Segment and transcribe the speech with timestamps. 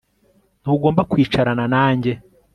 [0.61, 2.11] Ntugomba kwicarana nanjye